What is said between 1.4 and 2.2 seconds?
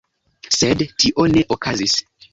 okazis.